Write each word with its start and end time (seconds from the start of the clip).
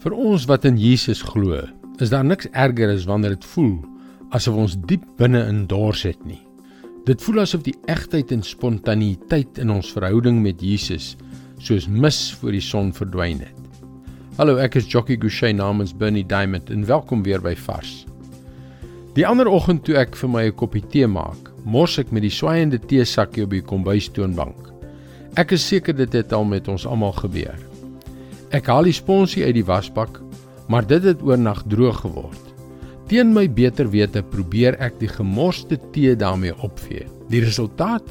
Vir 0.00 0.14
ons 0.16 0.46
wat 0.48 0.64
in 0.64 0.78
Jesus 0.80 1.20
glo, 1.20 1.58
is 2.00 2.08
daar 2.08 2.24
niks 2.24 2.46
erger 2.56 2.88
as 2.88 3.02
wanneer 3.04 3.34
dit 3.34 3.44
voel 3.52 3.74
asof 4.32 4.56
ons 4.62 4.76
diep 4.88 5.02
binne 5.18 5.42
in 5.50 5.66
dors 5.68 6.06
het 6.06 6.22
nie. 6.24 6.38
Dit 7.04 7.20
voel 7.20 7.42
asof 7.42 7.66
die 7.66 7.74
egtheid 7.90 8.32
en 8.32 8.40
spontaniteit 8.46 9.60
in 9.60 9.74
ons 9.74 9.90
verhouding 9.92 10.38
met 10.40 10.64
Jesus 10.64 11.18
soos 11.60 11.84
mis 11.84 12.22
voor 12.40 12.56
die 12.56 12.64
son 12.64 12.94
verdwyn 12.96 13.44
het. 13.44 13.84
Hallo, 14.38 14.56
ek 14.56 14.78
is 14.80 14.88
Jockey 14.88 15.20
Gouchee 15.20 15.52
namens 15.52 15.92
Bernie 15.92 16.24
Diamond 16.24 16.72
en 16.72 16.88
welkom 16.88 17.20
weer 17.26 17.44
by 17.44 17.52
Vars. 17.66 18.06
Die 19.18 19.28
ander 19.28 19.52
oggend 19.52 19.84
toe 19.84 20.00
ek 20.00 20.16
vir 20.16 20.32
my 20.32 20.46
'n 20.48 20.56
koppie 20.56 20.86
tee 20.88 21.06
maak, 21.06 21.52
mors 21.66 21.98
ek 21.98 22.10
met 22.10 22.22
die 22.22 22.32
swaaiende 22.32 22.80
teesakkie 22.80 23.44
op 23.44 23.50
die 23.50 23.60
kombuistoonbank. 23.60 24.72
Ek 25.36 25.52
is 25.52 25.66
seker 25.66 25.92
dit 25.92 26.12
het 26.12 26.32
al 26.32 26.44
met 26.44 26.68
ons 26.68 26.86
almal 26.86 27.12
gebeur. 27.12 27.69
Ek 28.50 28.66
haal 28.66 28.88
die 28.88 28.94
sponsie 28.96 29.44
uit 29.44 29.54
die 29.54 29.66
wasbak, 29.66 30.20
maar 30.70 30.86
dit 30.86 31.04
het 31.06 31.22
oornag 31.22 31.62
droog 31.70 32.00
geword. 32.02 32.46
Teen 33.10 33.34
my 33.34 33.46
beter 33.50 33.90
wete 33.90 34.22
probeer 34.22 34.78
ek 34.82 34.98
die 34.98 35.10
gemorste 35.10 35.78
tee 35.94 36.16
daarmee 36.18 36.54
opvee. 36.62 37.06
Die 37.30 37.42
resultaat? 37.42 38.06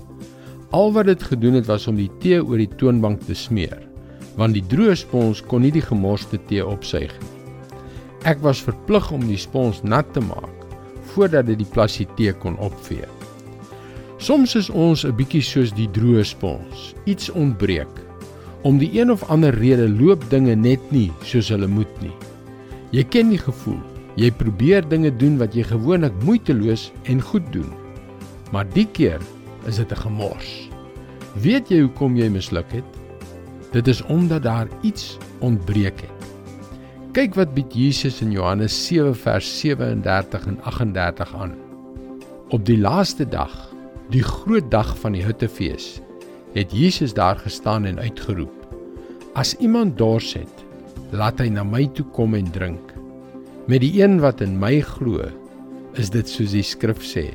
Al 0.76 0.94
wat 0.96 1.10
dit 1.12 1.24
gedoen 1.24 1.60
het 1.60 1.68
was 1.68 1.88
om 1.88 2.00
die 2.00 2.12
tee 2.24 2.40
oor 2.44 2.60
die 2.60 2.72
toonbank 2.80 3.24
te 3.28 3.36
smeer, 3.36 3.80
want 4.38 4.56
die 4.56 4.64
droë 4.64 4.96
spons 5.00 5.42
kon 5.42 5.64
nie 5.66 5.74
die 5.76 5.84
gemorste 5.84 6.40
tee 6.48 6.64
opsuig 6.64 7.12
nie. 7.20 7.36
Ek 8.28 8.42
was 8.44 8.60
verplig 8.60 9.12
om 9.16 9.24
die 9.28 9.40
spons 9.40 9.80
nat 9.84 10.08
te 10.14 10.24
maak 10.24 10.56
voordat 11.14 11.48
dit 11.48 11.58
die 11.62 11.72
plassie 11.74 12.06
tee 12.18 12.34
kon 12.38 12.58
opvee. 12.62 13.08
Soms 14.20 14.56
is 14.56 14.70
ons 14.70 15.06
'n 15.06 15.16
bietjie 15.16 15.42
soos 15.42 15.72
die 15.72 15.88
droë 15.88 16.24
spons. 16.24 16.94
Iets 17.06 17.32
ontbreek. 17.32 18.09
Om 18.62 18.78
die 18.78 18.90
een 18.92 19.12
of 19.12 19.24
ander 19.32 19.56
rede 19.56 19.88
loop 19.90 20.26
dinge 20.30 20.56
net 20.56 20.84
nie 20.92 21.08
soos 21.24 21.48
hulle 21.54 21.68
moet 21.68 22.02
nie. 22.04 22.16
Jy 22.92 23.06
ken 23.14 23.30
die 23.32 23.40
gevoel. 23.40 23.80
Jy 24.20 24.32
probeer 24.36 24.84
dinge 24.84 25.12
doen 25.16 25.38
wat 25.40 25.56
jy 25.56 25.64
gewoonlik 25.64 26.16
moeiteloos 26.28 26.90
en 27.08 27.22
goed 27.24 27.46
doen. 27.54 27.70
Maar 28.52 28.68
die 28.74 28.88
keer 28.92 29.22
is 29.66 29.78
dit 29.78 29.92
'n 29.92 30.02
gemors. 30.04 30.70
Weet 31.40 31.70
jy 31.70 31.82
hoekom 31.82 32.18
jy 32.18 32.30
misluk 32.30 32.72
het? 32.72 32.84
Dit 33.72 33.88
is 33.88 34.02
omdat 34.02 34.44
daar 34.44 34.68
iets 34.82 35.18
ontbreek 35.40 36.02
het. 36.02 36.20
Kyk 37.12 37.36
wat 37.36 37.54
bied 37.54 37.74
Jesus 37.74 38.22
in 38.22 38.32
Johannes 38.32 38.88
7 38.88 39.16
vers 39.16 39.60
37 39.60 40.48
en 40.48 40.62
38 40.62 41.36
aan. 41.36 41.56
Op 42.50 42.66
die 42.66 42.78
laaste 42.78 43.26
dag, 43.26 43.70
die 44.10 44.24
groot 44.24 44.72
dag 44.72 44.98
van 44.98 45.12
die 45.12 45.24
Hittefees, 45.24 46.02
het 46.54 46.72
Jesus 46.74 47.14
daar 47.14 47.38
gestaan 47.38 47.86
en 47.86 48.00
uitgeroep: 48.00 48.54
As 49.34 49.56
iemand 49.58 49.98
dors 49.98 50.34
het, 50.34 50.66
laat 51.12 51.40
hy 51.40 51.50
na 51.54 51.64
my 51.64 51.86
toe 51.94 52.06
kom 52.14 52.34
en 52.38 52.50
drink. 52.52 52.94
Met 53.70 53.82
die 53.82 54.02
een 54.02 54.20
wat 54.20 54.42
in 54.42 54.58
my 54.60 54.80
glo, 54.82 55.26
is 55.98 56.10
dit 56.10 56.30
soos 56.30 56.54
die 56.54 56.66
skrif 56.66 57.02
sê: 57.06 57.30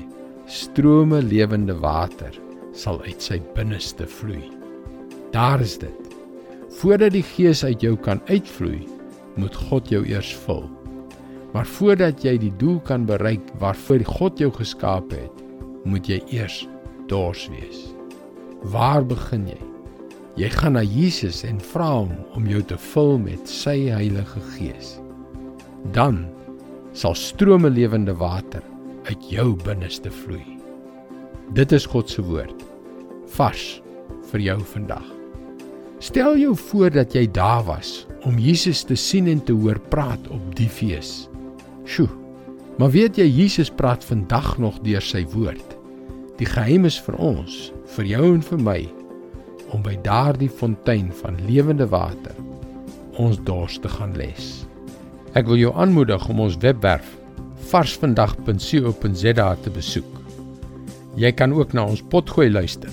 strome 0.46 1.22
lewende 1.22 1.76
water 1.80 2.34
sal 2.74 3.00
uit 3.06 3.22
sy 3.22 3.38
binneste 3.54 4.06
vloei. 4.06 4.50
Daar 5.32 5.62
is 5.62 5.78
dit. 5.78 6.00
Voordat 6.80 7.14
die 7.14 7.22
Gees 7.22 7.62
uit 7.64 7.82
jou 7.82 7.94
kan 7.96 8.20
uitvloei, 8.28 8.82
moet 9.38 9.54
God 9.68 9.90
jou 9.90 10.02
eers 10.06 10.34
vul. 10.44 10.64
Maar 11.54 11.66
voordat 11.70 12.24
jy 12.26 12.34
die 12.42 12.52
doel 12.58 12.80
kan 12.86 13.06
bereik 13.06 13.46
waarvoor 13.62 14.02
God 14.18 14.42
jou 14.42 14.50
geskaap 14.54 15.14
het, 15.14 15.44
moet 15.86 16.08
jy 16.10 16.18
eers 16.34 16.64
dors 17.10 17.46
wees. 17.52 17.94
Waar 18.72 19.04
begin 19.04 19.44
jy? 19.50 19.60
Jy 20.40 20.48
gaan 20.56 20.72
na 20.78 20.82
Jesus 20.82 21.42
en 21.44 21.58
vra 21.60 21.90
hom 21.98 22.14
om 22.34 22.46
jou 22.48 22.62
te 22.64 22.78
vul 22.90 23.18
met 23.20 23.50
sy 23.50 23.90
Heilige 23.92 24.40
Gees. 24.54 24.94
Dan 25.92 26.22
sal 26.96 27.12
strome 27.18 27.68
lewende 27.68 28.14
water 28.16 28.64
uit 29.04 29.28
jou 29.28 29.52
binneste 29.66 30.08
vloei. 30.10 30.56
Dit 31.52 31.76
is 31.76 31.84
God 31.84 32.08
se 32.08 32.24
woord 32.24 32.64
vars 33.34 33.82
vir 34.30 34.40
jou 34.46 34.58
vandag. 34.72 35.04
Stel 36.00 36.38
jou 36.40 36.56
voor 36.70 36.92
dat 36.94 37.12
jy 37.12 37.26
daar 37.36 37.66
was 37.68 38.06
om 38.24 38.40
Jesus 38.40 38.80
te 38.88 38.96
sien 38.96 39.28
en 39.28 39.44
te 39.44 39.52
hoor 39.52 39.80
praat 39.92 40.24
op 40.32 40.54
die 40.56 40.70
fees. 40.72 41.26
Sjoe. 41.84 42.08
Maar 42.80 42.96
weet 42.96 43.20
jy 43.20 43.28
Jesus 43.28 43.68
praat 43.70 44.04
vandag 44.08 44.56
nog 44.58 44.80
deur 44.86 45.04
sy 45.04 45.26
woord. 45.36 45.76
Die 46.40 46.48
geheim 46.48 46.88
is 46.88 46.96
vir 47.04 47.20
ons, 47.20 47.73
vir 47.94 48.08
jou 48.08 48.30
en 48.32 48.42
vir 48.42 48.62
my 48.62 48.80
om 49.74 49.82
by 49.84 49.94
daardie 50.06 50.50
fontein 50.50 51.10
van 51.20 51.38
lewende 51.48 51.86
water 51.90 52.34
ons 53.20 53.38
dors 53.46 53.78
te 53.78 53.90
gaan 53.90 54.14
les. 54.18 54.64
Ek 55.38 55.46
wil 55.50 55.60
jou 55.60 55.72
aanmoedig 55.78 56.28
om 56.30 56.42
ons 56.46 56.58
webwerf 56.62 57.14
varsvandag.co.za 57.70 59.48
te 59.64 59.72
besoek. 59.74 60.10
Jy 61.18 61.30
kan 61.38 61.54
ook 61.54 61.72
na 61.74 61.86
ons 61.86 62.02
potgooi 62.10 62.50
luister. 62.50 62.90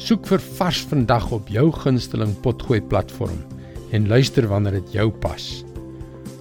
Soek 0.00 0.26
vir 0.26 0.42
Vars 0.58 0.80
vandag 0.90 1.28
op 1.36 1.52
jou 1.52 1.68
gunsteling 1.82 2.32
potgooi 2.44 2.80
platform 2.80 3.38
en 3.92 4.08
luister 4.08 4.48
wanneer 4.48 4.80
dit 4.80 4.98
jou 4.98 5.10
pas. 5.22 5.48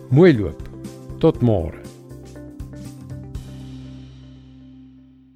Mooi 0.09 0.33
loop. 0.39 0.67
Tot 1.19 1.43
môre. 1.45 1.80